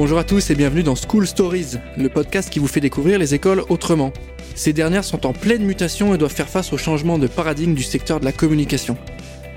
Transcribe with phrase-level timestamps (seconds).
[0.00, 3.34] Bonjour à tous et bienvenue dans School Stories, le podcast qui vous fait découvrir les
[3.34, 4.14] écoles autrement.
[4.54, 7.82] Ces dernières sont en pleine mutation et doivent faire face au changement de paradigme du
[7.82, 8.96] secteur de la communication.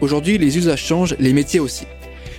[0.01, 1.85] Aujourd'hui, les usages changent, les métiers aussi.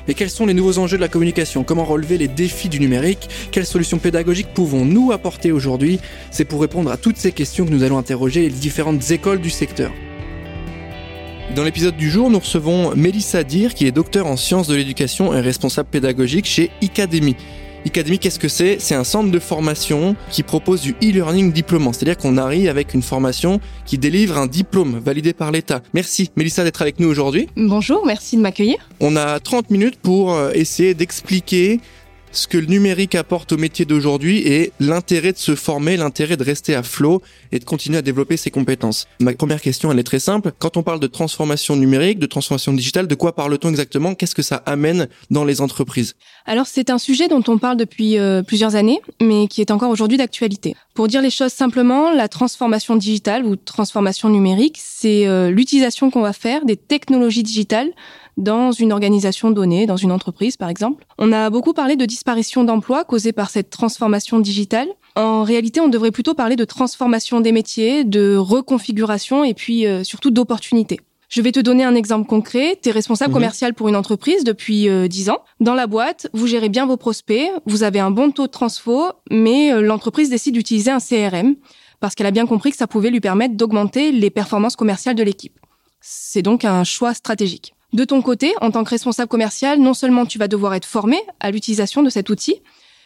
[0.06, 1.64] Mais quels sont les nouveaux enjeux de la communication?
[1.64, 3.26] Comment relever les défis du numérique?
[3.50, 5.98] Quelles solutions pédagogiques pouvons-nous apporter aujourd'hui?
[6.30, 9.48] C'est pour répondre à toutes ces questions que nous allons interroger les différentes écoles du
[9.48, 9.90] secteur.
[11.56, 15.32] Dans l'épisode du jour, nous recevons Mélissa Dir, qui est docteur en sciences de l'éducation
[15.32, 17.34] et responsable pédagogique chez Icademy.
[17.86, 18.78] Icademy, qu'est-ce que c'est?
[18.80, 21.92] C'est un centre de formation qui propose du e-learning diplômant.
[21.92, 25.82] C'est-à-dire qu'on arrive avec une formation qui délivre un diplôme validé par l'État.
[25.92, 27.48] Merci Mélissa d'être avec nous aujourd'hui.
[27.56, 28.76] Bonjour, merci de m'accueillir.
[29.00, 31.80] On a 30 minutes pour euh, essayer d'expliquer
[32.34, 36.44] ce que le numérique apporte au métier d'aujourd'hui et l'intérêt de se former, l'intérêt de
[36.44, 39.06] rester à flot et de continuer à développer ses compétences.
[39.20, 40.52] Ma première question, elle est très simple.
[40.58, 44.14] Quand on parle de transformation numérique, de transformation digitale, de quoi parle-t-on exactement?
[44.14, 46.14] Qu'est-ce que ça amène dans les entreprises?
[46.44, 49.90] Alors c'est un sujet dont on parle depuis euh, plusieurs années, mais qui est encore
[49.90, 50.74] aujourd'hui d'actualité.
[50.94, 56.22] Pour dire les choses simplement, la transformation digitale ou transformation numérique, c'est euh, l'utilisation qu'on
[56.22, 57.90] va faire des technologies digitales
[58.36, 61.04] dans une organisation donnée, dans une entreprise par exemple.
[61.18, 64.88] On a beaucoup parlé de disparition d'emplois causée par cette transformation digitale.
[65.16, 70.02] En réalité, on devrait plutôt parler de transformation des métiers, de reconfiguration et puis euh,
[70.02, 71.00] surtout d'opportunités.
[71.28, 72.78] Je vais te donner un exemple concret.
[72.80, 73.34] Tu es responsable mhm.
[73.34, 75.42] commercial pour une entreprise depuis euh, 10 ans.
[75.60, 79.10] Dans la boîte, vous gérez bien vos prospects, vous avez un bon taux de transfo,
[79.30, 81.56] mais euh, l'entreprise décide d'utiliser un CRM
[82.00, 85.22] parce qu'elle a bien compris que ça pouvait lui permettre d'augmenter les performances commerciales de
[85.22, 85.58] l'équipe.
[86.00, 87.74] C'est donc un choix stratégique.
[87.94, 91.16] De ton côté, en tant que responsable commercial, non seulement tu vas devoir être formé
[91.38, 92.56] à l'utilisation de cet outil,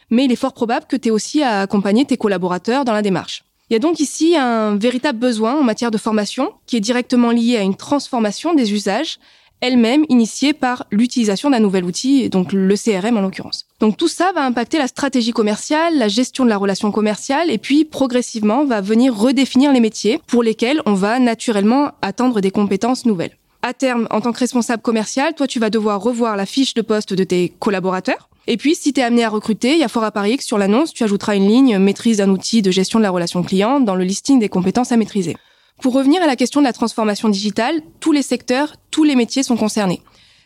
[0.08, 3.02] mais il est fort probable que tu aies aussi à accompagner tes collaborateurs dans la
[3.02, 3.44] démarche.
[3.68, 7.32] Il y a donc ici un véritable besoin en matière de formation qui est directement
[7.32, 9.18] lié à une transformation des usages,
[9.60, 13.66] elle-même initiée par l'utilisation d'un nouvel outil, donc le CRM en l'occurrence.
[13.80, 17.58] Donc tout ça va impacter la stratégie commerciale, la gestion de la relation commerciale, et
[17.58, 23.04] puis progressivement va venir redéfinir les métiers pour lesquels on va naturellement attendre des compétences
[23.04, 26.74] nouvelles à terme, en tant que responsable commercial, toi, tu vas devoir revoir la fiche
[26.74, 28.28] de poste de tes collaborateurs.
[28.46, 30.44] Et puis, si tu es amené à recruter, il y a fort à parier que
[30.44, 33.80] sur l'annonce, tu ajouteras une ligne maîtrise d'un outil de gestion de la relation client
[33.80, 35.36] dans le listing des compétences à maîtriser.
[35.82, 39.42] Pour revenir à la question de la transformation digitale, tous les secteurs, tous les métiers
[39.42, 40.00] sont concernés.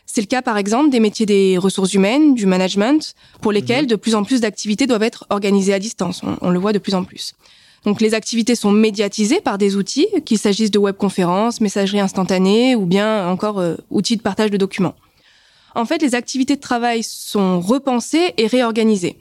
[0.05, 3.91] C'est le cas, par exemple, des métiers des ressources humaines, du management, pour lesquels mhm.
[3.91, 6.23] de plus en plus d'activités doivent être organisées à distance.
[6.41, 7.35] on le voit de plus en plus.
[7.85, 12.87] Donc les activités sont médiatisées par des outils, qu'il s'agisse de webconférences, messagerie instantanée ou
[12.87, 14.95] bien encore euh, outils de partage de documents.
[15.75, 19.19] En fait, les activités de travail sont repensées et réorganisées.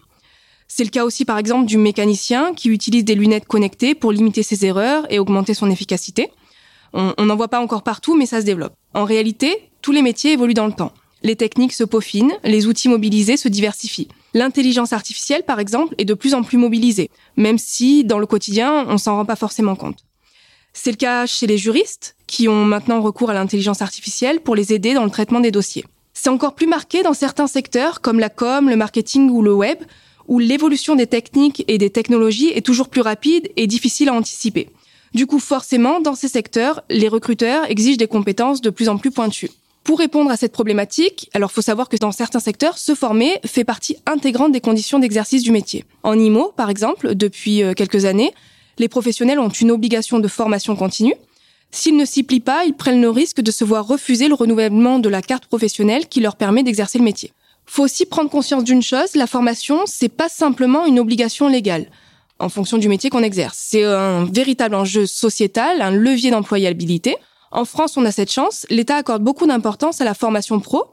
[0.68, 4.44] C'est le cas aussi par exemple du mécanicien qui utilise des lunettes connectées pour limiter
[4.44, 6.30] ses erreurs et augmenter son efficacité.
[6.94, 8.74] On n'en voit pas encore partout, mais ça se développe.
[8.94, 10.92] En réalité, tous les métiers évoluent dans le temps.
[11.24, 14.10] Les techniques se peaufinent, les outils mobilisés se diversifient.
[14.34, 18.86] L'intelligence artificielle, par exemple, est de plus en plus mobilisée, même si dans le quotidien,
[18.88, 20.06] on s'en rend pas forcément compte.
[20.74, 24.72] C'est le cas chez les juristes, qui ont maintenant recours à l'intelligence artificielle pour les
[24.72, 25.84] aider dans le traitement des dossiers.
[26.14, 29.80] C'est encore plus marqué dans certains secteurs, comme la com, le marketing ou le web,
[30.28, 34.70] où l'évolution des techniques et des technologies est toujours plus rapide et difficile à anticiper.
[35.14, 39.12] Du coup, forcément, dans ces secteurs, les recruteurs exigent des compétences de plus en plus
[39.12, 39.50] pointues.
[39.84, 43.64] Pour répondre à cette problématique, alors faut savoir que dans certains secteurs, se former fait
[43.64, 45.86] partie intégrante des conditions d'exercice du métier.
[46.04, 48.34] En IMO, par exemple, depuis euh, quelques années,
[48.78, 51.16] les professionnels ont une obligation de formation continue.
[51.72, 55.00] S'ils ne s'y plient pas, ils prennent le risque de se voir refuser le renouvellement
[55.00, 57.34] de la carte professionnelle qui leur permet d'exercer le métier.
[57.66, 61.88] Faut aussi prendre conscience d'une chose, la formation, c'est pas simplement une obligation légale
[62.40, 63.58] en fonction du métier qu'on exerce.
[63.58, 67.16] C'est un véritable enjeu sociétal, un levier d'employabilité.
[67.52, 68.66] En France, on a cette chance.
[68.70, 70.86] L'État accorde beaucoup d'importance à la formation pro.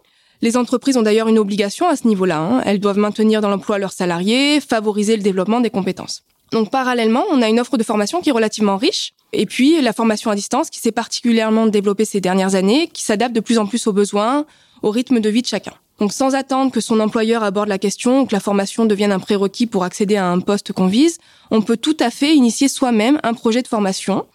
[0.43, 2.39] Les entreprises ont d'ailleurs une obligation à ce niveau-là.
[2.39, 2.63] Hein.
[2.65, 6.25] Elles doivent maintenir dans l'emploi leurs salariés, favoriser le développement des compétences.
[6.51, 9.13] Donc parallèlement, on a une offre de formation qui est relativement riche.
[9.33, 13.35] Et puis la formation à distance qui s'est particulièrement développée ces dernières années, qui s'adapte
[13.35, 14.45] de plus en plus aux besoins,
[14.83, 15.75] au rythme de vie de chacun.
[16.01, 19.19] Donc sans attendre que son employeur aborde la question ou que la formation devienne un
[19.19, 21.19] prérequis pour accéder à un poste qu'on vise,
[21.51, 24.27] on peut tout à fait initier soi-même un projet de formation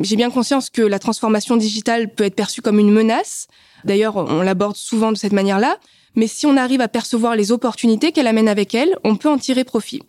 [0.00, 3.48] j'ai bien conscience que la transformation digitale peut être perçue comme une menace.
[3.84, 5.78] D'ailleurs, on l'aborde souvent de cette manière-là.
[6.14, 9.38] Mais si on arrive à percevoir les opportunités qu'elle amène avec elle, on peut en
[9.38, 10.02] tirer profit.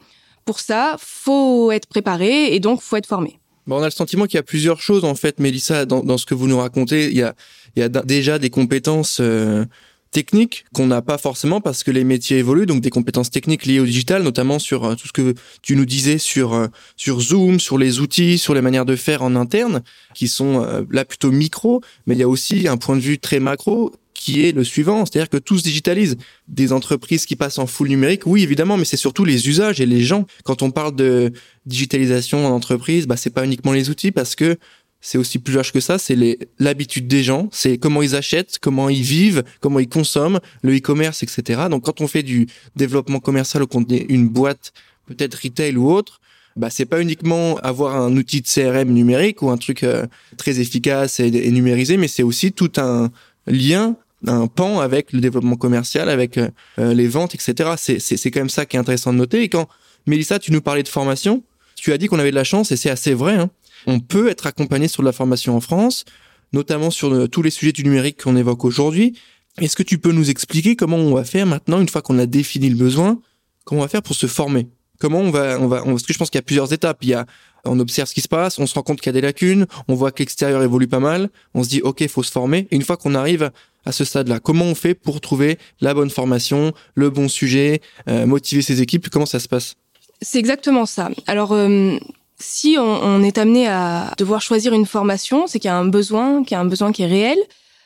[0.45, 3.39] Pour ça, faut être préparé et donc faut être formé.
[3.65, 6.25] Bon, on a le sentiment qu'il y a plusieurs choses en fait, Mélissa, dans, ce
[6.25, 7.07] que vous nous racontez.
[7.07, 7.33] Il y a,
[7.75, 9.65] il y a déjà des compétences euh,
[10.13, 13.81] techniques qu'on n'a pas forcément parce que les métiers évoluent, donc des compétences techniques liées
[13.81, 17.60] au digital, notamment sur euh, tout ce que tu nous disais sur euh, sur Zoom,
[17.60, 19.83] sur les outils, sur les manières de faire en interne,
[20.13, 23.19] qui sont euh, là plutôt micro, mais il y a aussi un point de vue
[23.19, 26.15] très macro qui est le suivant, c'est-à-dire que tout se digitalise.
[26.48, 29.86] Des entreprises qui passent en full numérique, oui évidemment, mais c'est surtout les usages et
[29.86, 30.25] les gens.
[30.45, 31.33] Quand on parle de
[31.65, 34.57] digitalisation en entreprise, bah c'est pas uniquement les outils parce que
[35.03, 38.88] c'est aussi plus large que ça, c'est l'habitude des gens, c'est comment ils achètent, comment
[38.88, 41.63] ils vivent, comment ils consomment, le e-commerce, etc.
[41.69, 42.47] Donc quand on fait du
[42.77, 44.71] développement commercial ou qu'on est une boîte,
[45.05, 46.21] peut-être retail ou autre,
[46.55, 50.05] bah c'est pas uniquement avoir un outil de CRM numérique ou un truc euh,
[50.38, 53.11] très efficace et, numérisé, mais c'est aussi tout un
[53.45, 56.47] lien un pan avec le développement commercial, avec euh,
[56.79, 57.71] euh, les ventes, etc.
[57.77, 59.41] C'est quand même ça qui est intéressant de noter.
[59.41, 59.67] Et quand,
[60.07, 61.44] Mélissa, tu nous parlais de formation,
[61.75, 63.35] tu as dit qu'on avait de la chance, et c'est assez vrai.
[63.35, 63.50] Hein.
[63.88, 66.06] On peut être accompagné sur de la formation en France,
[66.51, 69.18] notamment sur tous les sujets du numérique qu'on évoque aujourd'hui.
[69.59, 72.25] Est-ce que tu peux nous expliquer comment on va faire maintenant, une fois qu'on a
[72.25, 73.19] défini le besoin,
[73.65, 74.68] comment on va faire pour se former?
[75.00, 77.00] Comment on va, on va, parce que je pense qu'il y a plusieurs étapes.
[77.01, 77.25] Il y a,
[77.65, 79.65] on observe ce qui se passe, on se rend compte qu'il y a des lacunes,
[79.88, 82.68] on voit que l'extérieur évolue pas mal, on se dit ok, faut se former.
[82.71, 83.51] Et une fois qu'on arrive
[83.86, 88.25] à ce stade-là, comment on fait pour trouver la bonne formation, le bon sujet, euh,
[88.25, 89.09] motiver ses équipes?
[89.09, 89.75] Comment ça se passe?
[90.21, 91.09] C'est exactement ça.
[91.27, 91.97] Alors euh,
[92.44, 96.44] si on, est amené à devoir choisir une formation, c'est qu'il y a un besoin,
[96.44, 97.38] qu'il y a un besoin qui est réel.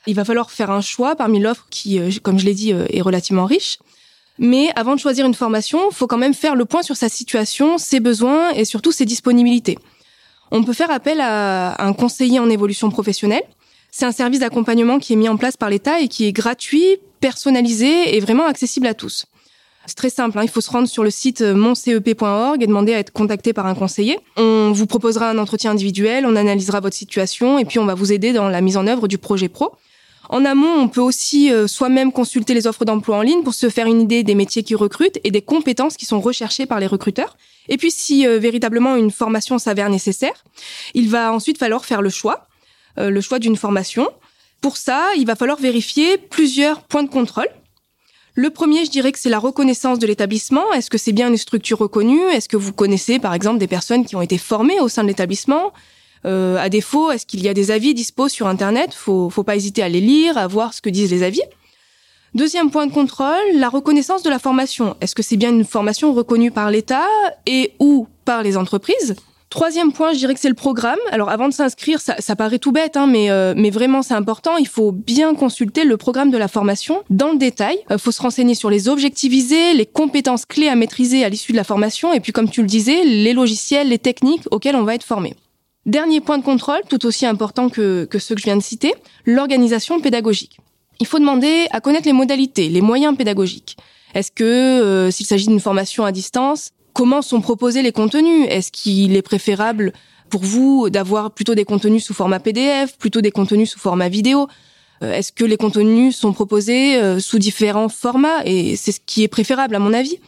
[0.07, 3.01] Il va falloir faire un choix parmi l'offre qui, euh, comme je l'ai dit, est
[3.01, 3.77] relativement riche.
[4.39, 7.09] Mais avant de choisir une formation, il faut quand même faire le point sur sa
[7.09, 9.77] situation, ses besoins et surtout ses disponibilités.
[10.51, 13.43] On peut faire appel à un conseiller en évolution professionnelle.
[13.91, 16.97] C'est un service d'accompagnement qui est mis en place par l'État et qui est gratuit,
[17.19, 19.25] personnalisé et vraiment accessible à tous.
[19.87, 20.43] C'est très simple, hein.
[20.43, 23.73] il faut se rendre sur le site moncep.org et demander à être contacté par un
[23.73, 24.19] conseiller.
[24.35, 28.11] On vous proposera un entretien individuel, on analysera votre situation et puis on va vous
[28.11, 29.71] aider dans la mise en œuvre du projet pro.
[30.29, 33.69] En amont, on peut aussi euh, soi-même consulter les offres d'emploi en ligne pour se
[33.69, 36.87] faire une idée des métiers qui recrutent et des compétences qui sont recherchées par les
[36.87, 37.37] recruteurs.
[37.69, 40.43] Et puis, si euh, véritablement une formation s'avère nécessaire,
[40.93, 42.47] il va ensuite falloir faire le choix,
[42.99, 44.09] euh, le choix d'une formation.
[44.59, 47.47] Pour ça, il va falloir vérifier plusieurs points de contrôle.
[48.39, 50.71] Le premier, je dirais que c'est la reconnaissance de l'établissement.
[50.71, 52.21] Est-ce que c'est bien une structure reconnue?
[52.31, 55.07] Est-ce que vous connaissez, par exemple, des personnes qui ont été formées au sein de
[55.07, 55.73] l'établissement?
[56.23, 58.93] Euh, à défaut, est-ce qu'il y a des avis dispo sur Internet?
[58.93, 61.41] Faut, faut pas hésiter à les lire, à voir ce que disent les avis.
[62.35, 64.95] Deuxième point de contrôle, la reconnaissance de la formation.
[65.01, 67.07] Est-ce que c'est bien une formation reconnue par l'État
[67.47, 69.15] et ou par les entreprises?
[69.49, 70.99] Troisième point, je dirais que c'est le programme.
[71.11, 74.57] Alors avant de s'inscrire, ça, paraît tout bête, hein, mais, euh, mais vraiment c'est important.
[74.57, 77.77] Il faut bien consulter le programme de la formation dans le détail.
[77.89, 81.29] Il euh, faut se renseigner sur les objectifs visés, les compétences clés à maîtriser à
[81.29, 84.75] l'issue de la formation, et puis comme tu le disais, les logiciels, les techniques auxquels
[84.75, 85.33] on va être formé.
[85.85, 88.93] Dernier point de contrôle, tout aussi important que, que ceux que je viens de citer,
[89.25, 90.57] l'organisation pédagogique.
[90.99, 93.77] Il faut demander à connaître les modalités, les moyens pédagogiques.
[94.13, 98.47] Est-ce que, euh, s'il s'agit d'une formation à distance, comment sont proposés les contenus?
[98.49, 99.93] Est-ce qu'il est préférable
[100.31, 104.47] pour vous d'avoir plutôt des contenus sous format PDF, plutôt des contenus sous format vidéo?
[105.03, 108.43] Euh, Est-ce que les contenus sont proposés euh, sous différents formats?
[108.45, 110.19] Et c'est ce qui est préférable à mon avis.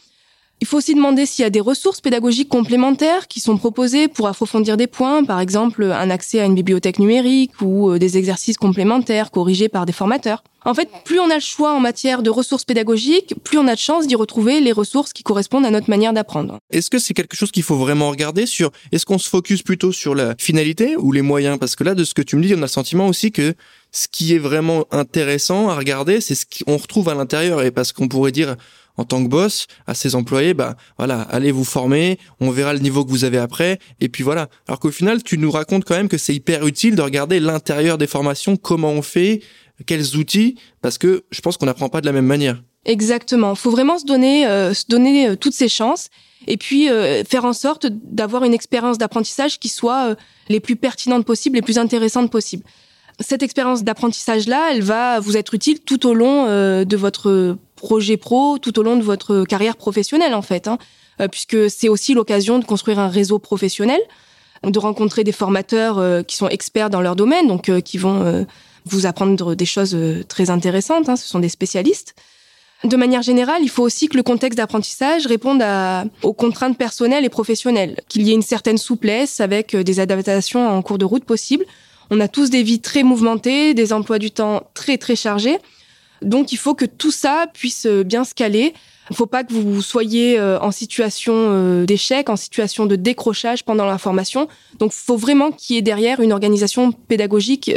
[0.61, 4.27] Il faut aussi demander s'il y a des ressources pédagogiques complémentaires qui sont proposées pour
[4.27, 8.57] approfondir des points, par exemple un accès à une bibliothèque numérique ou euh, des exercices
[8.57, 10.43] complémentaires corrigés par des formateurs.
[10.65, 13.75] En fait, plus on a le choix en matière de ressources pédagogiques, plus on a
[13.75, 16.59] de chances d'y retrouver les ressources qui correspondent à notre manière d'apprendre.
[16.69, 19.93] Est-ce que c'est quelque chose qu'il faut vraiment regarder sur est-ce qu'on se focus plutôt
[19.93, 21.57] sur la finalité ou les moyens?
[21.57, 23.53] Parce que là de ce que tu me dis, on a le sentiment aussi que
[23.91, 27.91] ce qui est vraiment intéressant à regarder, c'est ce qu'on retrouve à l'intérieur et parce
[27.91, 28.55] qu'on pourrait dire
[28.99, 32.79] en tant que boss à ses employés, bah voilà, allez vous former, on verra le
[32.79, 34.49] niveau que vous avez après, et puis voilà.
[34.67, 37.97] Alors qu'au final, tu nous racontes quand même que c'est hyper utile de regarder l'intérieur
[37.97, 39.41] des formations, comment on fait,
[39.85, 42.61] quels outils, parce que je pense qu'on n'apprend pas de la même manière.
[42.83, 43.55] Exactement.
[43.55, 46.09] Faut vraiment se donner, euh, se donner euh, toutes ses chances,
[46.47, 50.15] et puis euh, faire en sorte d'avoir une expérience d'apprentissage qui soit
[50.49, 52.65] les plus pertinentes possibles, les plus intéressantes possibles
[53.19, 58.57] cette expérience d'apprentissage-là, elle va vous être utile tout au long de votre projet pro
[58.59, 60.77] tout au long de votre carrière professionnelle en fait, hein,
[61.21, 63.99] euh, puisque c'est aussi l'occasion de construire un réseau professionnel,
[64.63, 68.45] de rencontrer des formateurs euh, qui sont experts dans leur domaine, donc euh, qui vont
[68.85, 69.97] vous apprendre des choses
[70.27, 71.09] très intéressantes.
[71.09, 72.15] Hein, ce sont des spécialistes.
[72.85, 75.61] De manière générale, il faut aussi que le contexte d'apprentissage réponde
[76.23, 80.81] aux contraintes personnelles et professionnelles, qu'il y ait une certaine souplesse avec des adaptations en
[80.81, 81.65] cours de route possibles.
[82.09, 85.57] On a tous des vies très mouvementées, des emplois du temps très très chargés.
[86.21, 88.73] Donc il faut que tout ça puisse euh, bien se caler
[89.09, 93.97] Il faut pas que vous soyez en situation d'échec, en situation de décrochage pendant la
[93.97, 94.47] formation.
[94.77, 97.71] Donc, faut vraiment qu'il y ait derrière une organisation pédagogique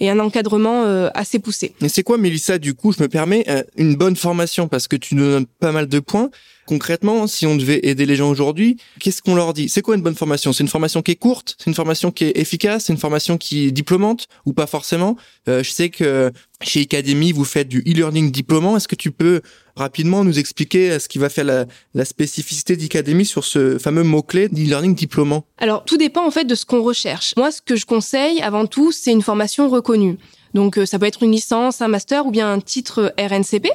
[0.00, 1.74] et un encadrement euh, assez poussé.
[1.80, 4.68] Et c'est quoi, Mélissa, du coup, je me permets, euh, une bonne formation?
[4.68, 6.30] Parce que tu nous donnes pas mal de points.
[6.66, 9.68] Concrètement, si on devait aider les gens aujourd'hui, qu'est-ce qu'on leur dit?
[9.68, 10.52] C'est quoi une bonne formation?
[10.52, 11.56] C'est une formation qui est courte?
[11.58, 12.84] C'est une formation qui est efficace?
[12.86, 15.16] C'est une formation qui est diplômante ou pas forcément?
[15.48, 18.76] Euh, Je sais que chez Academy, vous faites du e-learning diplômant.
[18.76, 19.42] Est-ce que tu peux
[19.76, 24.48] rapidement nous expliquer ce qui va faire la, la spécificité d'Academy sur ce fameux mot-clé
[24.48, 25.44] d'e-learning diplômant?
[25.58, 27.34] Alors, tout dépend en fait de ce qu'on recherche.
[27.36, 30.16] Moi, ce que je conseille avant tout, c'est une formation reconnue.
[30.54, 33.68] Donc, euh, ça peut être une licence, un master ou bien un titre RNCP.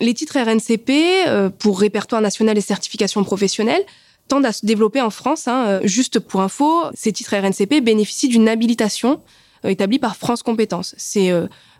[0.00, 3.82] Les titres RNCP, euh, pour répertoire national et certification professionnelle,
[4.28, 5.48] tendent à se développer en France.
[5.48, 5.64] Hein.
[5.66, 9.20] Euh, juste pour info, ces titres RNCP bénéficient d'une habilitation
[9.64, 10.94] euh, établie par France Compétences.
[10.98, 11.30] C'est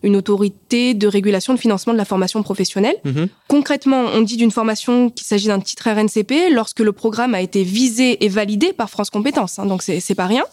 [0.02, 2.96] une autorité de régulation de financement de la formation professionnelle.
[3.04, 3.28] Mhm.
[3.48, 7.62] Concrètement, on dit d'une formation qu'il s'agit d'un titre RNCP lorsque le programme a été
[7.62, 9.58] visé et validé par France Compétences.
[9.58, 9.66] Hein.
[9.66, 10.44] donc c'est pas rien.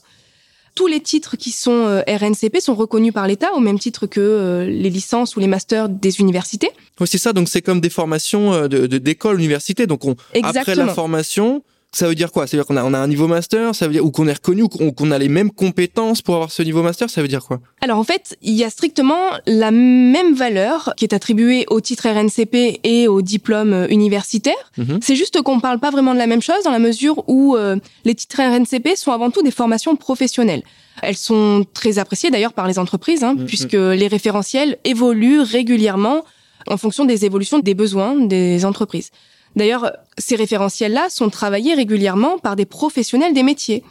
[0.76, 4.22] Tous les titres qui sont euh, RNCP sont reconnus par l'État au même titre que
[4.22, 6.70] euh, les licences ou les masters des universités.
[7.00, 7.34] Oui, c'est ça.
[7.34, 9.88] Donc c'est comme des formations euh, de d'école, université.
[9.88, 11.64] Donc on, après la formation,
[11.94, 12.48] ça veut dire quoi?
[12.48, 14.28] Ça veut dire qu'on a, on a un niveau master, ça veut dire ou qu'on
[14.28, 17.28] est reconnu ou qu'on a les mêmes compétences pour avoir ce niveau master, ça veut
[17.28, 17.60] dire quoi?
[17.82, 22.08] Alors en fait, il y a strictement la même valeur qui est attribuée au titre
[22.08, 24.72] RNCP et au diplôme euh, universitaire.
[24.78, 25.00] Mhm.
[25.02, 27.76] C'est juste qu'on parle pas vraiment de la même chose dans la mesure où euh,
[28.06, 30.64] les titres RNCP sont avant tout des formations professionnelles.
[31.02, 33.46] Elles sont très appréciées d'ailleurs par les entreprises, hein, mhm.
[33.46, 36.24] puisque les référentiels évoluent régulièrement
[36.68, 39.10] en fonction des évolutions des besoins des entreprises.
[39.56, 43.84] D'ailleurs, ces référentiels-là sont travaillés régulièrement par des professionnels des métiers.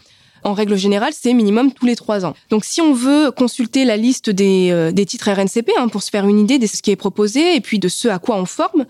[0.42, 2.34] En règle générale, c'est minimum tous les trois ans.
[2.48, 6.10] Donc, si on veut consulter la liste des, euh, des titres RNCP hein, pour se
[6.10, 8.46] faire une idée de ce qui est proposé et puis de ce à quoi on
[8.46, 8.86] forme,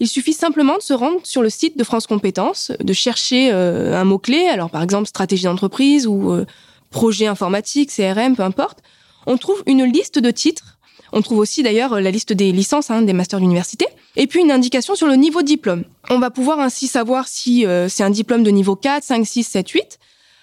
[0.00, 4.00] il suffit simplement de se rendre sur le site de France Compétences, de chercher euh,
[4.00, 6.46] un mot-clé, alors par exemple stratégie d'entreprise ou euh,
[6.90, 8.78] projet informatique, CRM, peu importe.
[9.26, 10.73] On trouve une liste de titres.
[11.16, 14.50] On trouve aussi d'ailleurs la liste des licences, hein, des masters d'université et puis une
[14.50, 15.84] indication sur le niveau de diplôme.
[16.10, 19.44] On va pouvoir ainsi savoir si euh, c'est un diplôme de niveau 4, 5, 6,
[19.44, 19.98] 7, 8.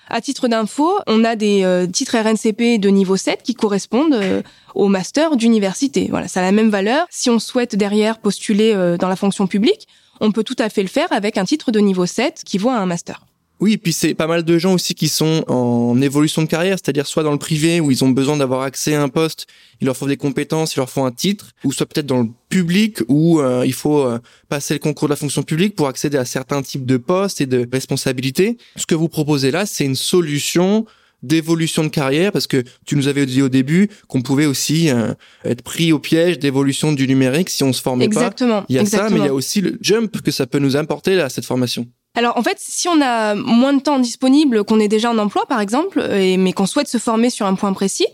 [0.07, 4.41] À titre d'info, on a des euh, titres RNCP de niveau 7 qui correspondent euh,
[4.73, 6.07] au master d'université.
[6.09, 7.05] Voilà, ça a la même valeur.
[7.09, 9.89] Si on souhaite derrière postuler dans la fonction publique,
[10.21, 12.69] on peut tout à fait le faire avec un titre de niveau 7 qui vaut
[12.69, 13.25] un master.
[13.61, 16.77] Oui, et puis c'est pas mal de gens aussi qui sont en évolution de carrière,
[16.83, 19.45] c'est-à-dire soit dans le privé où ils ont besoin d'avoir accès à un poste,
[19.79, 22.29] il leur faut des compétences, il leur faut un titre, ou soit peut-être dans le
[22.49, 24.17] public où euh, il faut euh,
[24.49, 27.45] passer le concours de la fonction publique pour accéder à certains types de postes et
[27.45, 28.57] de responsabilités.
[28.77, 30.87] Ce que vous proposez là, c'est une solution
[31.21, 35.13] d'évolution de carrière parce que tu nous avais dit au début qu'on pouvait aussi euh,
[35.45, 38.31] être pris au piège d'évolution du numérique si on se formait pas.
[38.69, 40.77] Il y a ça, mais il y a aussi le jump que ça peut nous
[40.77, 41.85] apporter à cette formation.
[42.15, 45.45] Alors en fait, si on a moins de temps disponible, qu'on est déjà en emploi
[45.47, 46.05] par exemple,
[46.37, 48.07] mais qu'on souhaite se former sur un point précis,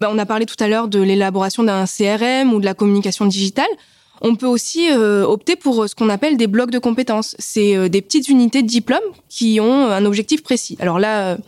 [0.00, 3.26] bah, on a parlé tout à l'heure de l'élaboration d'un CRM ou de la communication
[3.26, 3.68] digitale.
[4.22, 7.34] On peut aussi euh, opter pour ce qu'on appelle des blocs de compétences.
[7.38, 10.76] C'est euh, des petites unités de diplôme qui ont un objectif précis.
[10.80, 11.38] Alors là,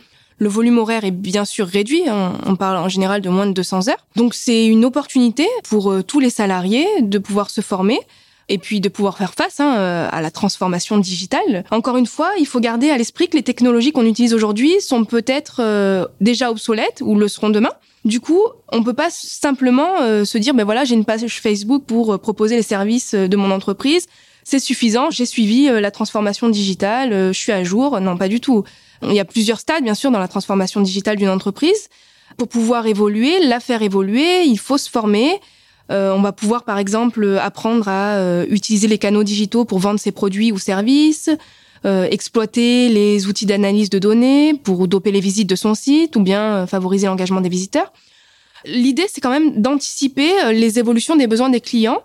[0.42, 2.08] le volume horaire est bien sûr réduit.
[2.08, 2.32] Hein.
[2.46, 4.06] On parle en général de moins de 200 heures.
[4.16, 8.00] Donc c'est une opportunité pour euh, tous les salariés de pouvoir se former
[8.49, 11.64] et puis de pouvoir faire face hein, euh, à la transformation digitale.
[11.70, 15.04] Encore une fois, il faut garder à l'esprit que les technologies qu'on utilise aujourd'hui sont
[15.04, 17.72] peut-être euh, déjà obsolètes ou le seront demain.
[18.04, 18.40] Du coup,
[18.72, 22.56] on peut pas simplement euh, se dire ben voilà, j'ai une page Facebook pour proposer
[22.56, 24.06] les services de mon entreprise,
[24.44, 28.00] c'est suffisant, j'ai suivi la transformation digitale, je suis à jour.
[28.00, 28.64] Non, pas du tout.
[29.04, 31.88] Il y a plusieurs stades bien sûr dans la transformation digitale d'une entreprise.
[32.37, 35.40] Pour pouvoir évoluer, la faire évoluer, il faut se former,
[35.90, 40.12] on va pouvoir par exemple apprendre à euh, utiliser les canaux digitaux pour vendre ses
[40.12, 41.30] produits ou services,
[41.84, 46.22] euh, exploiter les outils d'analyse de données pour doper les visites de son site ou
[46.22, 47.92] bien favoriser l'engagement des visiteurs.
[48.64, 52.02] L'idée c'est quand même d'anticiper les évolutions des besoins des clients,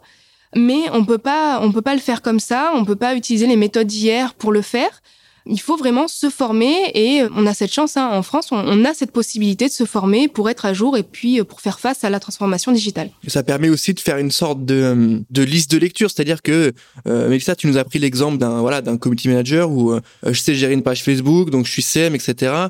[0.55, 3.45] mais on peut pas on peut pas le faire comme ça, on peut pas utiliser
[3.47, 5.01] les méthodes d'hier pour le faire
[5.49, 8.93] il faut vraiment se former et on a cette chance hein, en France, on, a
[8.93, 12.03] cette possibilité de se former pour être à jour et puis euh, pour faire face
[12.03, 13.09] à la transformation digitale.
[13.27, 16.73] Ça permet aussi de faire une sorte de, de liste de lecture, c'est-à-dire que
[17.07, 20.53] euh, tu nous as pris l'exemple d'un voilà d'un community manager où euh, je sais
[20.53, 22.67] gérer une page Facebook, donc je suis CM, etc.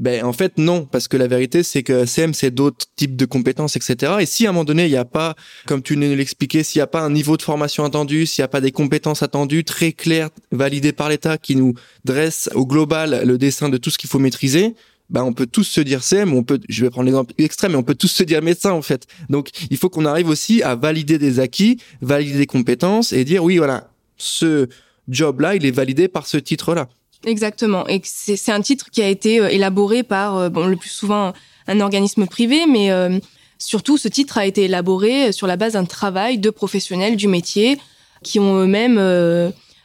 [0.00, 3.26] Ben en fait non, parce que la vérité c'est que CM c'est d'autres types de
[3.26, 4.14] compétences, etc.
[4.20, 6.78] Et si à un moment donné il n'y a pas, comme tu nous l'expliquais, s'il
[6.78, 9.62] n'y a pas un niveau de formation attendu, s'il n'y a pas des compétences attendues
[9.62, 11.74] très claires, validées par l'État, qui nous
[12.06, 14.74] dresse au global le dessin de tout ce qu'il faut maîtriser,
[15.10, 17.78] ben on peut tous se dire CM, on peut, je vais prendre l'exemple extrême, mais
[17.78, 19.06] on peut tous se dire médecin en fait.
[19.28, 23.44] Donc il faut qu'on arrive aussi à valider des acquis, valider des compétences et dire
[23.44, 24.66] oui voilà ce
[25.08, 26.88] job-là, il est validé par ce titre-là.
[27.26, 27.86] Exactement.
[27.86, 31.32] Et c'est un titre qui a été euh, élaboré par, euh, bon, le plus souvent
[31.66, 33.18] un organisme privé, mais euh,
[33.58, 37.78] surtout ce titre a été élaboré sur la base d'un travail de professionnels du métier
[38.22, 38.98] qui ont eux-mêmes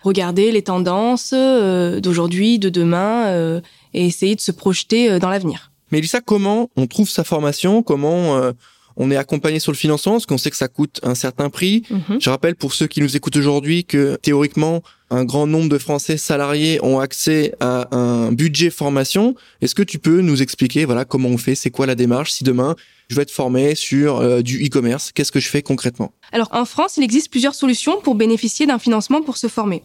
[0.04, 3.62] regardé les tendances d'aujourd'hui, de demain,
[3.94, 5.72] et essayé de se projeter dans l'avenir.
[5.92, 7.82] Mais Lisa, comment on trouve sa formation?
[7.82, 8.52] Comment
[8.98, 10.14] on est accompagné sur le financement?
[10.14, 11.84] Parce qu'on sait que ça coûte un certain prix.
[11.90, 12.20] Mhm.
[12.20, 16.18] Je rappelle pour ceux qui nous écoutent aujourd'hui que théoriquement, un grand nombre de Français
[16.18, 19.36] salariés ont accès à un budget formation.
[19.62, 22.44] Est-ce que tu peux nous expliquer voilà comment on fait, c'est quoi la démarche si
[22.44, 22.76] demain
[23.08, 26.12] je veux être formé sur euh, du e-commerce, qu'est-ce que je fais concrètement?
[26.32, 29.84] Alors en France, il existe plusieurs solutions pour bénéficier d'un financement pour se former.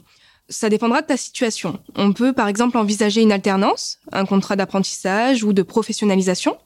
[0.48, 1.78] Ça dépendra de ta situation.
[1.96, 6.56] On peut par exemple envisager une alternance, un contrat d'apprentissage ou de professionnalisation,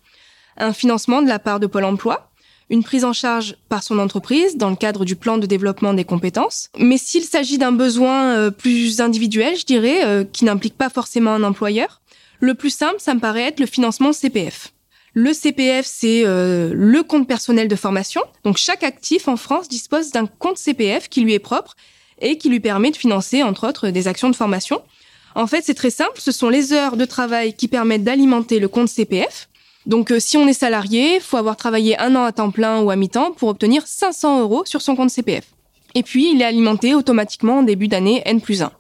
[0.57, 2.31] un financement de la part de Pôle Emploi,
[2.71, 6.05] une prise en charge par son entreprise dans le cadre du plan de développement des
[6.05, 6.71] compétences.
[6.79, 11.33] Mais s'il s'agit d'un besoin euh, plus individuel, je dirais, euh, qui n'implique pas forcément
[11.33, 12.01] un employeur,
[12.41, 14.73] le plus simple, ça me paraît être le financement CPF.
[15.13, 18.21] Le CPF, c'est euh, le compte personnel de formation.
[18.43, 21.77] Donc chaque actif en France dispose d'un compte CPF qui lui est propre
[22.21, 24.83] et qui lui permet de financer, entre autres, des actions de formation.
[25.37, 28.69] En fait, c'est très simple, ce sont les heures de travail qui permettent d'alimenter le
[28.69, 29.49] compte CPF.
[29.87, 32.91] Donc, euh, si on est salarié, faut avoir travaillé un an à temps plein ou
[32.91, 35.45] à mi-temps pour obtenir 500 euros sur son compte CPF.
[35.95, 38.73] Et puis, il est alimenté automatiquement en début d'année N plus 1.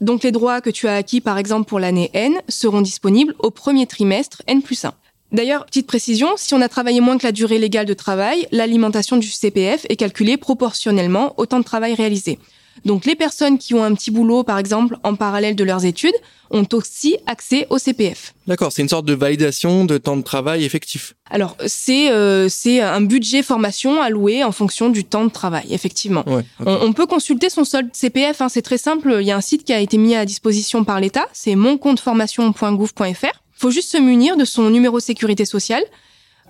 [0.00, 3.50] Donc, les droits que tu as acquis, par exemple, pour l'année N, seront disponibles au
[3.50, 4.94] premier trimestre N plus 1.
[5.32, 9.16] D'ailleurs, petite précision, si on a travaillé moins que la durée légale de travail, l'alimentation
[9.16, 12.38] du CPF est calculée proportionnellement au temps de travail réalisé.
[12.84, 16.14] Donc les personnes qui ont un petit boulot, par exemple, en parallèle de leurs études,
[16.50, 18.34] ont aussi accès au CPF.
[18.46, 21.14] D'accord, c'est une sorte de validation de temps de travail effectif.
[21.30, 26.24] Alors c'est euh, c'est un budget formation alloué en fonction du temps de travail, effectivement.
[26.64, 29.18] on, peut consulter son solde CPF, hein, c'est très simple.
[29.20, 33.40] Il y a un site qui a été mis à disposition par l'État, c'est moncompteformation.gouv.fr.
[33.56, 35.82] Faut juste se munir de son numéro de sécurité sociale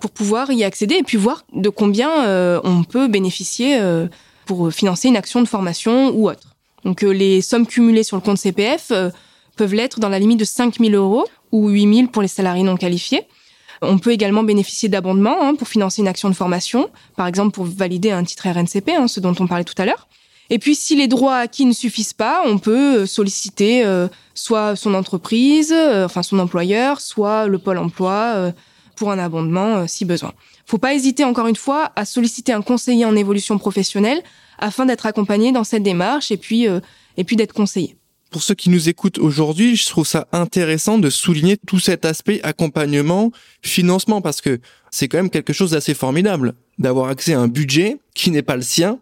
[0.01, 3.79] pour pouvoir y accéder et puis voir de combien euh, on peut bénéficier.
[3.79, 4.07] Euh,
[4.45, 6.55] pour financer une action de formation ou autre.
[6.85, 9.09] Donc euh, les sommes cumulées sur le compte CPF euh,
[9.57, 12.63] peuvent l'être dans la limite de 5 000 euros ou 8 000 pour les salariés
[12.63, 13.23] non qualifiés.
[13.81, 17.65] On peut également bénéficier d'abondements hein, pour financer une action de formation, par exemple pour
[17.65, 20.07] valider un titre RNCP, hein, ce dont on parlait tout à l'heure.
[20.49, 23.83] Et puis si les droits acquis ne suffisent pas, on peut euh, solliciter
[24.35, 28.53] soit son entreprise, enfin son employeur, soit le pôle emploi
[28.95, 30.33] pour un abondement si besoin.
[30.65, 34.21] Faut pas hésiter encore une fois à solliciter un conseiller en évolution professionnelle
[34.57, 36.79] afin d'être accompagné dans cette démarche et puis euh,
[37.17, 37.97] et puis d'être conseillé.
[38.31, 42.41] Pour ceux qui nous écoutent aujourd'hui, je trouve ça intéressant de souligner tout cet aspect
[42.43, 43.31] accompagnement,
[43.61, 44.59] financement, parce que
[44.91, 48.57] c'est quand même quelque chose d'assez formidable d'avoir accès à un budget qui n'est pas
[48.57, 48.99] le sien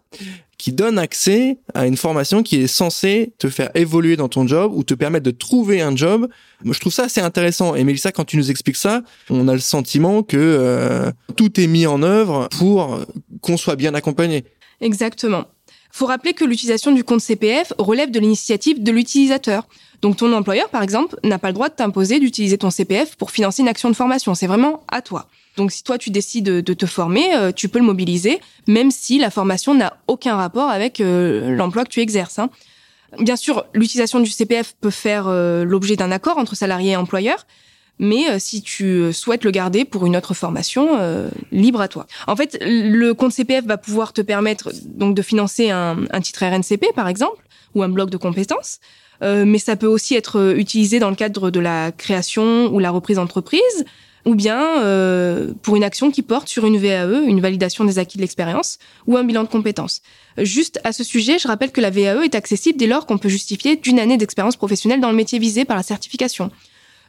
[0.64, 4.72] qui donne accès à une formation qui est censée te faire évoluer dans ton job
[4.74, 6.26] ou te permettre de trouver un job.
[6.64, 7.74] Je trouve ça assez intéressant.
[7.74, 11.66] Et Mélissa, quand tu nous expliques ça, on a le sentiment que euh, tout est
[11.66, 12.98] mis en œuvre pour
[13.42, 14.46] qu'on soit bien accompagné.
[14.80, 15.44] Exactement.
[15.92, 19.68] Faut rappeler que l'utilisation du compte CPF relève de l'initiative de l'utilisateur.
[20.00, 23.32] Donc ton employeur, par exemple, n'a pas le droit de t'imposer d'utiliser ton CPF pour
[23.32, 24.34] financer une action de formation.
[24.34, 25.28] C'est vraiment à toi.
[25.56, 29.18] Donc si toi tu décides de, te former, euh, tu peux le mobiliser, même si
[29.18, 32.38] la formation n'a aucun rapport avec euh, l'emploi que tu exerces.
[32.38, 32.50] Hein.
[33.20, 37.46] Bien sûr, l'utilisation du CPF peut faire euh, l'objet d'un accord entre salarié et employeur,
[38.00, 40.98] mais si tu souhaites le garder pour une autre formation,
[41.52, 42.08] libre à toi.
[42.26, 46.44] En fait, le compte CPF va pouvoir te permettre donc de financer un, un titre
[46.44, 47.44] RNCP par exemple
[47.76, 48.80] ou un bloc de compétences.
[49.22, 53.18] mais ça peut aussi être utilisé dans le cadre de la création ou la reprise
[53.18, 53.84] d'entreprise,
[54.24, 58.16] ou bien euh, pour une action qui porte sur une VAE, une validation des acquis
[58.16, 60.00] de l'expérience, ou un bilan de compétences.
[60.38, 63.28] Juste à ce sujet, je rappelle que la VAE est accessible dès lors qu'on peut
[63.28, 66.50] justifier d'une année d'expérience professionnelle dans le métier visé par la certification.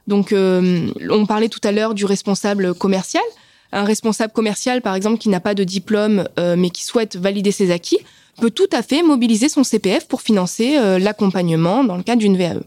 [0.07, 3.23] Donc, euh, on parlait tout à l'heure du responsable commercial.
[3.71, 7.51] Un responsable commercial, par exemple, qui n'a pas de diplôme, euh, mais qui souhaite valider
[7.51, 7.97] ses acquis,
[8.39, 12.59] peut tout à fait mobiliser son CPF pour financer l'accompagnement dans le cadre d'une VAE.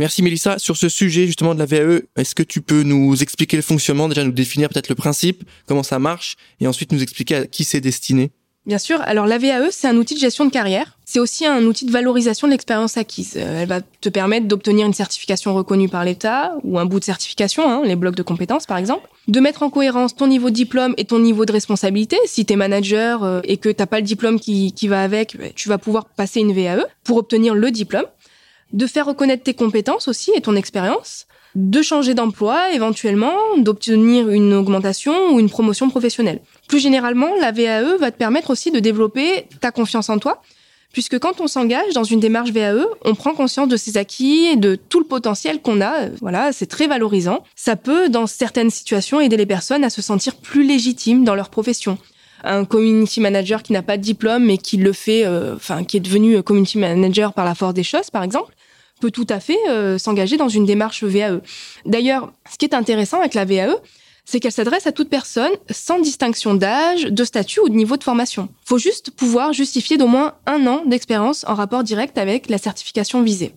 [0.00, 0.58] Merci Mélissa.
[0.58, 4.08] Sur ce sujet justement de la VAE, est-ce que tu peux nous expliquer le fonctionnement,
[4.08, 7.64] déjà nous définir peut-être le principe, comment ça marche, et ensuite nous expliquer à qui
[7.64, 8.30] c'est destiné?
[8.64, 8.98] Bien sûr.
[9.02, 10.96] Alors la VAE, c'est un outil de gestion de carrière.
[11.04, 13.34] C'est aussi un outil de valorisation de l'expérience acquise.
[13.36, 17.04] Euh, elle va te permettre d'obtenir une certification reconnue par l'État ou un bout de
[17.04, 19.06] certification, hein, les blocs de compétences par exemple.
[19.28, 22.16] De mettre en cohérence ton niveau de diplôme et ton niveau de responsabilité.
[22.24, 25.36] Si tu es manager euh, et que t'as pas le diplôme qui, qui va avec,
[25.56, 28.06] tu vas pouvoir passer une VAE pour obtenir le diplôme
[28.72, 34.54] de faire reconnaître tes compétences aussi et ton expérience, de changer d'emploi éventuellement, d'obtenir une
[34.54, 36.40] augmentation ou une promotion professionnelle.
[36.68, 40.42] Plus généralement, la VAE va te permettre aussi de développer ta confiance en toi,
[40.92, 44.56] puisque quand on s'engage dans une démarche VAE, on prend conscience de ses acquis et
[44.56, 46.08] de tout le potentiel qu'on a.
[46.20, 47.44] Voilà, c'est très valorisant.
[47.56, 51.50] Ça peut, dans certaines situations, aider les personnes à se sentir plus légitimes dans leur
[51.50, 51.98] profession.
[52.44, 55.96] Un community manager qui n'a pas de diplôme mais qui le fait, euh, enfin, qui
[55.96, 58.54] est devenu community manager par la force des choses, par exemple,
[59.00, 61.40] peut tout à fait euh, s'engager dans une démarche VAE.
[61.86, 63.74] D'ailleurs, ce qui est intéressant avec la VAE,
[64.24, 68.04] c'est qu'elle s'adresse à toute personne sans distinction d'âge, de statut ou de niveau de
[68.04, 68.48] formation.
[68.64, 73.22] Faut juste pouvoir justifier d'au moins un an d'expérience en rapport direct avec la certification
[73.22, 73.54] visée.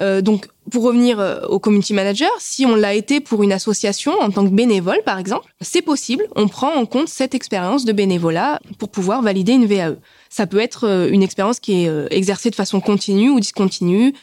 [0.00, 4.12] Euh, donc, pour revenir euh, au community manager, si on l'a été pour une association
[4.20, 6.26] en tant que bénévole, par exemple, c'est possible.
[6.36, 9.96] On prend en compte cette expérience de bénévolat pour pouvoir valider une VAE.
[10.28, 14.14] Ça peut être euh, une expérience qui est exercée de façon continue ou discontinue,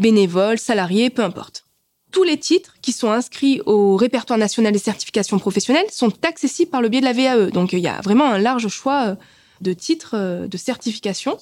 [0.00, 1.64] bénévole, salarié, peu importe
[2.10, 6.82] tous les titres qui sont inscrits au répertoire national des certifications professionnelles sont accessibles par
[6.82, 7.50] le biais de la VAE.
[7.50, 9.16] Donc il y a vraiment un large choix
[9.62, 11.38] de titres de certification.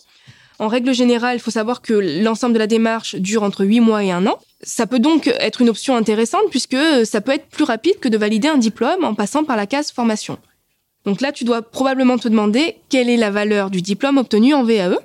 [0.60, 4.04] En règle générale, il faut savoir que l'ensemble de la démarche dure entre 8 mois
[4.04, 4.38] et un an.
[4.60, 8.18] Ça peut donc être une option intéressante puisque ça peut être plus rapide que de
[8.18, 10.36] valider un diplôme en passant par la case formation.
[11.06, 14.62] Donc là, tu dois probablement te demander quelle est la valeur du diplôme obtenu en
[14.62, 14.98] VAE.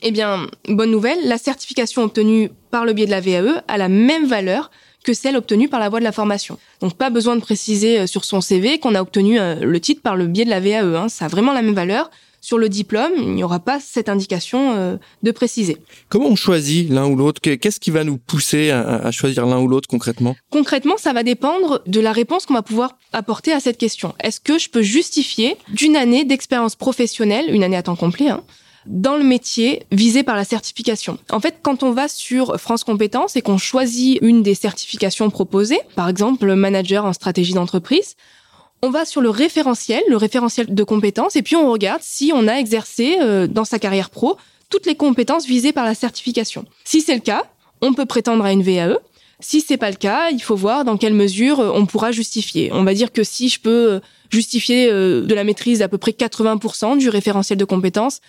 [0.00, 3.90] Eh bien, bonne nouvelle, la certification obtenue par le biais de la VAE a la
[3.90, 4.70] même valeur
[5.04, 6.58] que celle obtenue par la voie de la formation.
[6.80, 10.00] Donc pas besoin de préciser euh, sur son CV qu'on a obtenu euh, le titre
[10.00, 10.96] par le biais de la VAE.
[10.96, 11.10] Hein.
[11.10, 12.10] Ça a vraiment la même valeur.
[12.46, 15.78] Sur le diplôme, il n'y aura pas cette indication euh, de préciser.
[16.08, 17.40] Comment on choisit l'un ou l'autre?
[17.40, 20.36] Qu'est-ce qui va nous pousser à, choisir l'un ou l'autre concrètement?
[20.52, 24.14] Concrètement, ça va dépendre de la réponse qu'on va pouvoir apporter à cette question.
[24.22, 28.44] Est-ce que je peux justifier d'une année d'expérience professionnelle, une année à temps complet, hein,
[28.86, 31.18] dans le métier visé par la certification?
[31.32, 35.80] En fait, quand on va sur France Compétences et qu'on choisit une des certifications proposées,
[35.96, 38.14] par exemple manager en stratégie d'entreprise,
[38.86, 42.46] on va sur le référentiel, le référentiel de compétences, et puis on regarde si on
[42.46, 44.36] a exercé euh, dans sa carrière pro
[44.70, 46.64] toutes les compétences visées par la certification.
[46.84, 47.44] Si c'est le cas,
[47.80, 48.98] on peut prétendre à une VAE.
[49.40, 52.70] Si c'est pas le cas, il faut voir dans quelle mesure euh, on pourra justifier.
[52.72, 56.12] On va dire que si je peux euh, justifier de la maîtrise d'à peu près
[56.12, 58.20] 80% du référentiel de compétences,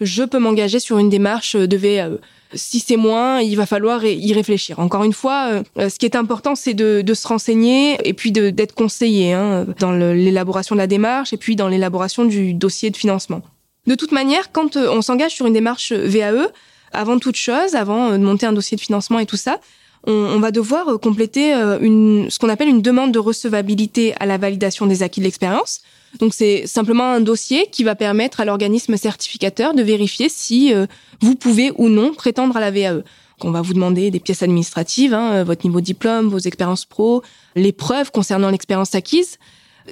[0.00, 2.18] je peux m'engager sur une démarche de VAE.
[2.54, 4.78] Si c'est moins, il va falloir y réfléchir.
[4.78, 8.74] Encore une fois, euh, ce qui est important, c'est de, se renseigner et puis d'être
[8.74, 13.42] conseillé hein, dans l'élaboration de la démarche et puis dans l'élaboration du dossier de financement.
[13.86, 16.48] De toute manière, quand euh, on s'engage sur une démarche VAE,
[16.92, 19.60] avant toute chose, avant euh, de monter un dossier de financement et tout ça,
[20.06, 25.02] on, va devoir compléter ce qu'on appelle une demande de recevabilité à la validation des
[25.02, 25.80] acquis de l'expérience.
[26.18, 30.86] Donc c'est simplement un dossier qui va permettre à l'organisme certificateur de vérifier si euh,
[31.20, 33.02] vous pouvez ou non prétendre à la VAE.
[33.42, 36.84] On va vous demander des pièces administratives, hein, euh, votre niveau de diplôme, vos expériences
[36.84, 37.22] pro,
[37.56, 39.38] les preuves concernant l'expérience acquise.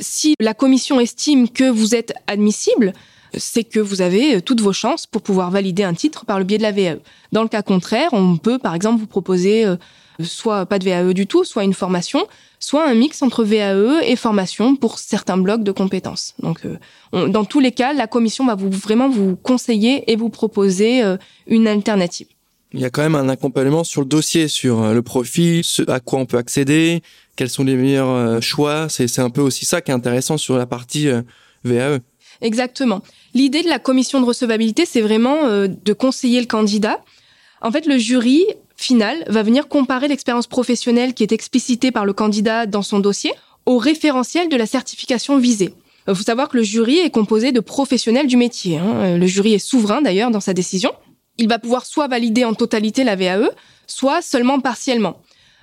[0.01, 2.93] Si la commission estime que vous êtes admissible,
[3.37, 6.45] c'est que vous avez euh, toutes vos chances pour pouvoir valider un titre par le
[6.45, 6.99] biais de la VAE.
[7.33, 9.67] Dans le cas contraire, on peut par exemple vous proposer
[10.21, 12.27] soit pas de VAE du tout, soit une formation,
[12.59, 16.35] soit un mix entre VAE et formation pour certains blocs de compétences.
[16.39, 20.31] Donc, euh, dans tous les cas, la commission va vous, vraiment vous conseiller et vous
[20.31, 22.29] proposer euh, une alternative.
[22.73, 25.83] Il y a quand même un accompagnement sur le dossier, sur euh, le profil, ce
[25.91, 27.03] à quoi on peut accéder,
[27.37, 28.89] quels sont les meilleurs choix.
[28.89, 31.09] C'est un peu aussi ça qui est intéressant sur la partie
[31.65, 31.99] VAE.
[32.41, 33.03] Exactement.
[33.35, 37.03] L'idée de la commission de recevabilité, c'est vraiment de conseiller le candidat.
[37.63, 38.45] En fait, le jury
[38.83, 43.33] final va venir comparer l'expérience professionnelle qui est explicitée par le candidat dans son dossier
[43.67, 45.75] au référentiel de la certification visée.
[46.07, 48.79] Il euh, faut savoir que le jury est composé de professionnels du métier.
[48.79, 48.95] Hein.
[48.97, 50.93] Euh, le jury est souverain d'ailleurs dans sa décision.
[51.39, 53.51] Il va pouvoir soit valider en totalité la VAE,
[53.87, 55.19] soit seulement partiellement.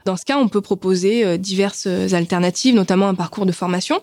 [0.05, 4.01] Dans ce cas, on peut proposer euh, diverses alternatives, notamment un parcours de formation.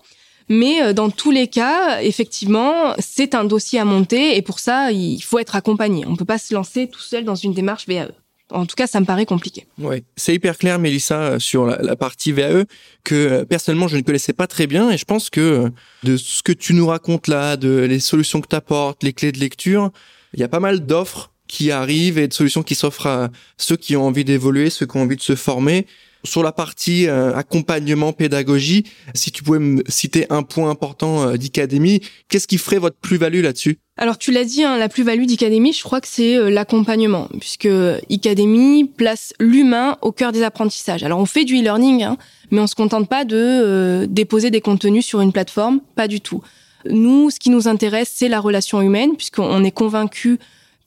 [0.49, 5.21] Mais dans tous les cas, effectivement, c'est un dossier à monter et pour ça, il
[5.21, 6.07] faut être accompagné.
[6.07, 8.13] On ne peut pas se lancer tout seul dans une démarche VAE.
[8.51, 9.67] En tout cas, ça me paraît compliqué.
[9.79, 12.65] Ouais, c'est hyper clair, Mélissa, euh, sur la, partie VAE
[13.03, 15.69] que euh, personnellement je ne connaissais pas très bien et je pense que euh,
[16.05, 19.33] de ce que tu nous racontes là, de les solutions que tu apportes, les clés
[19.33, 19.91] de lecture,
[20.33, 23.77] il y a pas mal d'offres qui arrivent et de solutions qui s'offrent à ceux
[23.77, 25.87] qui ont envie d'évoluer, ceux qui ont envie de se former.
[26.27, 28.85] Sur la partie accompagnement, pédagogie,
[29.15, 33.79] si tu pouvais me citer un point important d'Icadémie, qu'est-ce qui ferait votre plus-value là-dessus?
[33.99, 37.69] Alors tu l'as dit, hein, la plus-value d'Icademy, je crois que c'est euh, l'accompagnement, puisque
[38.11, 41.03] Icademy place l'humain au cœur des apprentissages.
[41.03, 42.19] Alors on fait du e-learning, hein,
[42.51, 46.21] mais on se contente pas de euh, déposer des contenus sur une plateforme, pas du
[46.21, 46.43] tout.
[46.91, 50.39] Nous, ce qui nous intéresse, c'est la relation humaine, puisqu'on est convaincu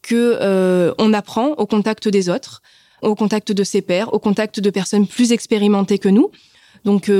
[0.04, 2.62] que euh, on apprend au contact des autres,
[3.02, 6.32] au contact de ses pairs, au contact de personnes plus expérimentées que nous.
[6.86, 7.12] Donc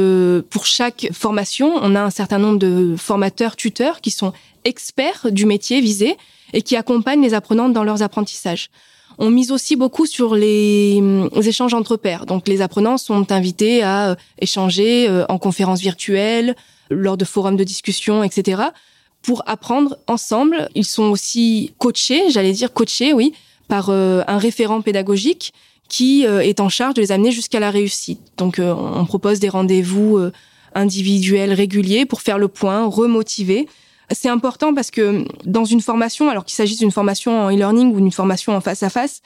[0.50, 4.32] pour chaque formation, on a un certain nombre de formateurs, tuteurs qui sont
[4.64, 6.16] experts du métier visé
[6.54, 8.70] et qui accompagnent les apprenants dans leurs apprentissages.
[9.18, 11.04] On mise aussi beaucoup sur les,
[11.44, 12.26] échanges entre pairs.
[12.26, 16.56] Donc les apprenants sont invités à échanger en conférences virtuelles,
[16.90, 18.62] lors de forums de discussion, etc
[19.22, 20.70] pour apprendre ensemble.
[20.76, 23.34] Ils sont aussi coachés, j'allais dire coachés, oui,
[23.68, 25.54] par euh, un référent pédagogique
[25.90, 28.22] qui euh, est en charge de les amener jusqu'à la réussite.
[28.38, 30.20] Donc, euh, on propose des rendez-vous
[30.76, 33.68] individuels réguliers pour faire le point, remotiver.
[34.12, 38.00] C'est important parce que dans une formation, alors qu'il s'agisse d'une formation en e-learning ou
[38.00, 39.22] d'une formation en face à face,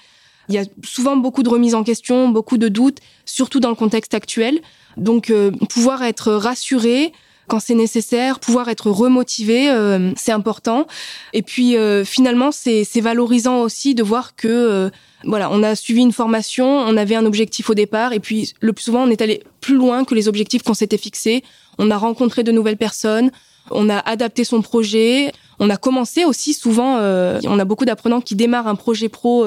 [0.49, 3.75] il y a souvent beaucoup de remises en question, beaucoup de doutes, surtout dans le
[3.75, 4.59] contexte actuel.
[4.97, 5.31] Donc,
[5.69, 7.13] pouvoir être rassuré,
[7.47, 10.87] quand c'est nécessaire, pouvoir être remotivé, euh, c'est important.
[11.33, 14.89] Et puis euh, finalement, c'est valorisant aussi de voir que euh,
[15.25, 18.73] voilà, on a suivi une formation, on avait un objectif au départ, et puis le
[18.73, 21.43] plus souvent, on est allé plus loin que les objectifs qu'on s'était fixés.
[21.77, 23.31] On a rencontré de nouvelles personnes,
[23.71, 26.97] on a adapté son projet, on a commencé aussi souvent.
[26.97, 29.45] on a beaucoup d'apprenants qui démarrent un projet pro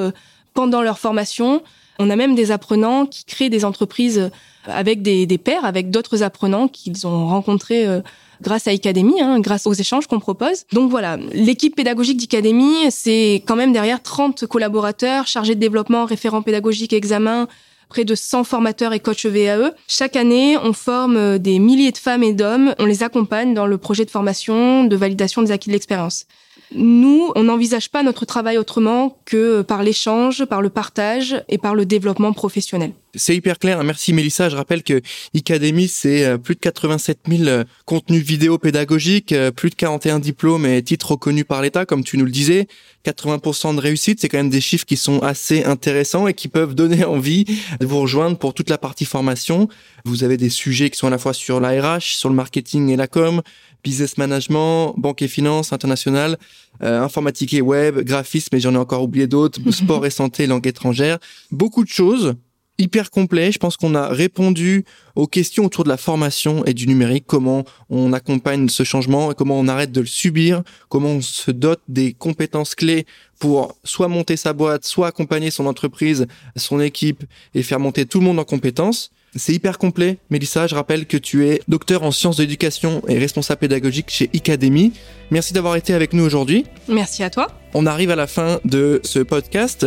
[0.54, 1.62] pendant leur formation.
[1.98, 4.30] On a même des apprenants qui créent des entreprises
[4.66, 8.00] avec des, des pairs, avec d'autres apprenants qu'ils ont rencontrés euh,
[8.42, 10.64] grâce à Academy, hein, grâce aux échanges qu'on propose.
[10.72, 16.42] Donc voilà, l'équipe pédagogique d'Academy, c'est quand même derrière 30 collaborateurs chargés de développement, référents
[16.42, 17.48] pédagogiques, examens,
[17.88, 19.72] près de 100 formateurs et coachs VAE.
[19.86, 23.66] Chaque année, on forme euh, des milliers de femmes et d'hommes, on les accompagne dans
[23.66, 26.26] le projet de formation, de validation des acquis de l'expérience.
[26.74, 31.74] Nous, on n'envisage pas notre travail autrement que par l'échange, par le partage et par
[31.74, 32.92] le développement professionnel.
[33.16, 33.82] C'est hyper clair.
[33.82, 34.50] Merci Mélissa.
[34.50, 35.00] Je rappelle que
[35.34, 40.18] Academy, c'est euh, plus de 87 000 euh, contenus vidéo pédagogiques, euh, plus de 41
[40.18, 42.68] diplômes et titres reconnus par l'État, comme tu nous le disais.
[43.06, 46.74] 80% de réussite, c'est quand même des chiffres qui sont assez intéressants et qui peuvent
[46.74, 47.44] donner envie
[47.80, 49.68] de vous rejoindre pour toute la partie formation.
[50.04, 52.90] Vous avez des sujets qui sont à la fois sur la RH, sur le marketing
[52.90, 53.40] et la com,
[53.82, 56.38] business management, banque et finance, international,
[56.82, 60.66] euh, informatique et web, graphisme, mais j'en ai encore oublié d'autres, sport et santé, langue
[60.66, 61.18] étrangère.
[61.50, 62.34] Beaucoup de choses,
[62.78, 63.52] hyper complet.
[63.52, 64.84] Je pense qu'on a répondu
[65.14, 69.34] aux questions autour de la formation et du numérique, comment on accompagne ce changement et
[69.34, 73.06] comment on arrête de le subir, comment on se dote des compétences clés
[73.38, 78.18] pour soit monter sa boîte, soit accompagner son entreprise, son équipe et faire monter tout
[78.18, 79.10] le monde en compétences.
[79.36, 80.18] C'est hyper complet.
[80.30, 84.30] Mélissa, je rappelle que tu es docteur en sciences de l'éducation et responsable pédagogique chez
[84.34, 84.92] Academy.
[85.30, 86.64] Merci d'avoir été avec nous aujourd'hui.
[86.88, 87.48] Merci à toi.
[87.74, 89.86] On arrive à la fin de ce podcast.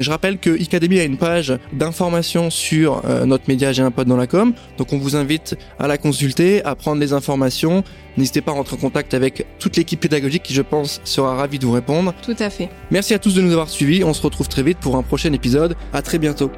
[0.00, 4.06] Je rappelle que Academy a une page d'information sur euh, notre média J'ai un pote
[4.06, 4.52] dans la com.
[4.76, 7.82] Donc on vous invite à la consulter, à prendre les informations.
[8.16, 11.58] N'hésitez pas à rentrer en contact avec toute l'équipe pédagogique qui je pense sera ravie
[11.58, 12.14] de vous répondre.
[12.22, 12.68] Tout à fait.
[12.90, 14.04] Merci à tous de nous avoir suivis.
[14.04, 15.76] On se retrouve très vite pour un prochain épisode.
[15.92, 16.50] À très bientôt.